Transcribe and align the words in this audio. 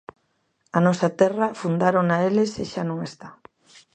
A 0.77 0.79
Nosa 0.85 1.09
Terra 1.19 1.47
fundárona 1.61 2.17
eles 2.29 2.51
e 2.63 2.65
xa 2.71 2.83
non 2.89 2.99
está. 3.09 3.29